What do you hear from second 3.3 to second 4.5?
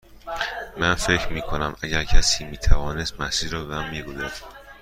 را به من بگوید.